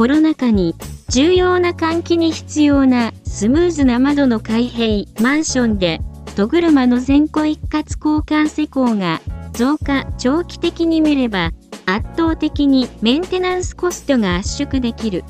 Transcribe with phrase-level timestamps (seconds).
[0.00, 0.74] コロナ禍に
[1.10, 6.00] 重要な換気に必要なスムーズな窓の開閉、マンションで、
[6.36, 9.20] 戸車の全戸一括交換施工が
[9.52, 11.50] 増加、長期的に見れば、
[11.84, 15.22] 圧倒的にメンテナンスコストが圧縮できる。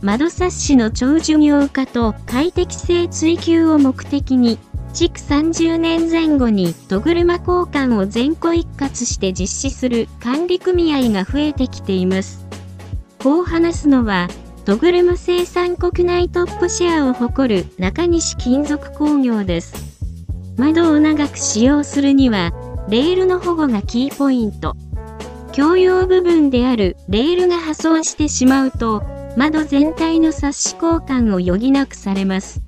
[0.00, 4.58] 窓サッシの長寿業化と快適性追求を目的に、
[4.92, 12.41] 築30年前後に戸車交換を全戸一括して実施する管理組合が増えてきています。
[13.22, 14.26] こう話すのは、
[14.64, 19.74] 戸車生産国内トップシェアを誇る中西金属工業です。
[20.56, 22.52] 窓を長く使用するには、
[22.88, 24.74] レールの保護がキーポイント。
[25.54, 29.04] 共用部分であるレールが破損してしまうと、
[29.36, 32.60] 窓全体のサッシ交換を余儀なくされます。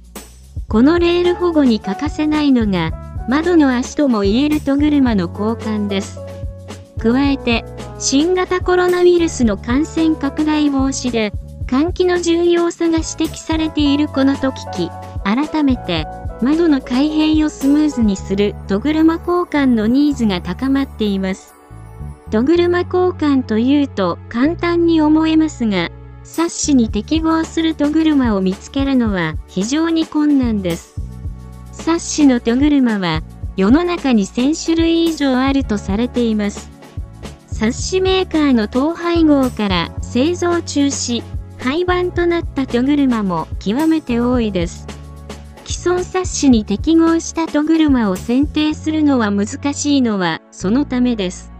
[0.69, 2.93] このレール保護に欠かせないのが、
[3.29, 6.21] 窓の足とも言える戸車の交換です。
[6.99, 7.65] 加えて、
[8.07, 11.33] 新型コロナウイルスの感染拡大防止で、
[11.65, 14.91] 換気の重要さが指摘されているこの時期、
[15.24, 16.07] 改めて、
[16.43, 21.55] 窓の開閉をスムーズにする戸車交換のニーズが高まっています。
[22.30, 25.89] 戸車交換というと簡単に思えますが、
[26.24, 31.01] 冊子に適合する戸車を見つけるのは非常に困難です。
[31.73, 33.23] 冊子の戸車は
[33.57, 36.74] 世の中に1000種類以上あるとされています。
[37.55, 41.23] 冊子メーカーの統廃合から製造中止、
[41.57, 44.88] 廃盤となった戸車も極めて多いです。
[45.65, 51.52] 既存冊子に適合した戸車を選定するのは難しいのはそのためです。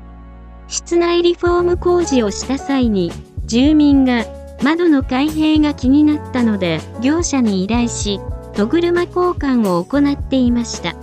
[0.67, 3.13] 室内リフォーム工事をした際に
[3.47, 4.25] 住民が
[4.65, 8.19] 窓の開閉が気になったので業者に依頼し、
[8.55, 10.97] 戸車交換を行っていました。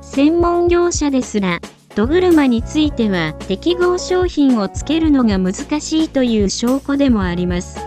[0.00, 1.60] 専門業者ですら、
[1.94, 7.78] 戸車については適合商品をつけるのが難しいという証拠でもあります。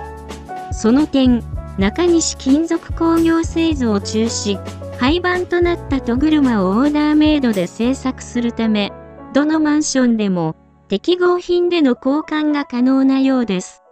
[0.72, 1.44] その点、
[1.78, 4.58] 中西金属工業製造を中止、
[4.98, 8.94] 廃盤となった戸車をオーダーメイドで製作するため、
[9.34, 10.56] どのマンションでも
[10.88, 13.84] 適合品での交換が可能なようです。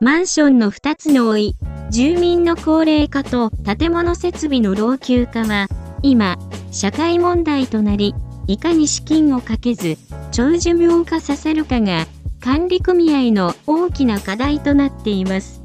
[0.00, 1.56] マンションの2つの老い、
[1.90, 5.66] 住民の高齢化と建物設備の老朽化は、
[6.02, 6.38] 今、
[6.70, 8.14] 社会問題となり、
[8.50, 9.96] いかに資金をかけず、
[10.32, 12.08] 長寿命化させるかが、
[12.40, 15.62] 管理組合の大きな課題となっています。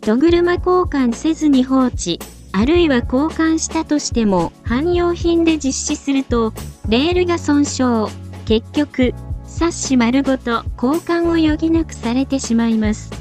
[0.00, 2.18] 戸車交換せずに放置、
[2.50, 6.52] あるいは交換したとしても、汎用品で実施すると、
[6.88, 8.06] レールが損傷、
[8.46, 9.14] 結局、
[9.46, 13.12] 冊子丸ごと交換を余儀なくされてしまいます。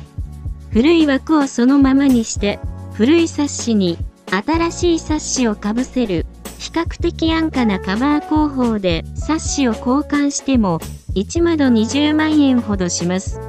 [0.72, 2.60] 古い枠をそのままにして、
[2.94, 4.00] 古い冊子に
[4.32, 6.26] 新しい冊子をかぶせる、
[6.68, 10.80] 比較的安価なカバー工法で冊子を交換しても、
[11.16, 13.40] 1窓20万円ほどします。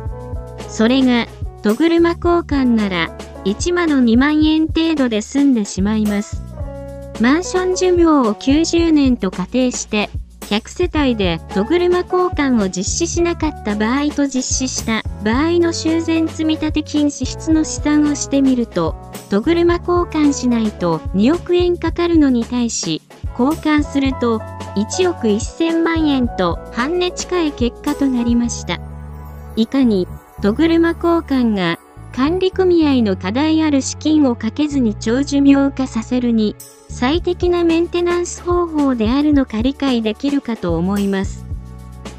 [0.68, 1.26] それが、
[1.62, 6.40] 戸車交換なら、1窓2万円程度で済んでしまいます。
[7.20, 10.10] マンション寿命を90年と仮定して、
[10.42, 18.94] 100世帯で戸車交換を実施しなかった場合と実施した場合の修繕積立金支出の試算をしてみると、
[19.28, 23.02] 戸車交換しないと2億円かかるのに対し、
[23.38, 24.38] 交換すると
[24.74, 28.80] 1億1000万円と半値近い結果となりました。
[29.56, 30.08] いかに
[30.42, 31.78] 戸車交換が
[32.14, 36.56] 管理組合の課題ある資金をかけずに長寿命化させるに
[36.88, 41.44] 最適なメンテナンス方法であるのか理解できるかと思います。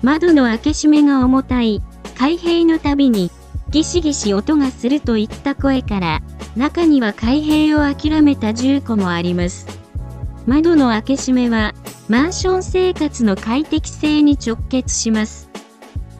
[0.01, 1.81] 窓の開け閉めが重たい、
[2.17, 3.31] 開閉のたびに
[3.71, 6.21] ギシギシ音がするといった声から、
[6.55, 9.78] 中には開閉を諦めた住戸もあります。
[10.49, 11.75] 窓の開け閉めは、
[12.07, 15.51] マンション生活の快適性に直結します。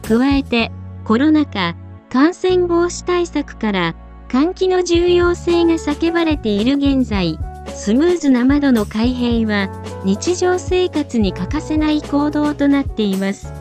[0.02, 0.70] 加えて、
[1.04, 1.74] コロナ禍、
[2.10, 3.96] 感染防止対策から
[4.28, 7.40] 換気の重要性が叫ばれている現在、
[7.74, 9.68] スムーズな窓の開閉は
[10.04, 13.52] 日常生活に欠かせない行動となっています。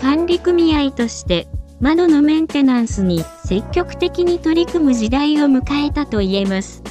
[0.00, 1.48] 管理組合として
[1.80, 6.84] 窓のメンテナンスに積極的に取り組む時代を迎えたと言えます。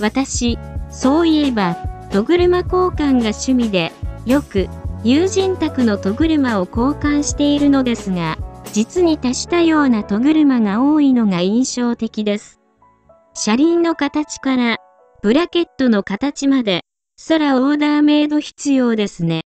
[0.00, 0.56] 私、
[0.88, 3.92] そういえば、戸車交換が趣味で、
[4.24, 4.68] よく
[5.04, 8.38] 友人宅の戸車を交換しているのですが、
[8.72, 12.60] 実に多したような戸車が多いのが印象的です。
[13.34, 14.78] 車輪の形から、
[15.22, 16.82] ブラケットの形まで、
[17.28, 19.42] 空オーダーメイド必要ですね。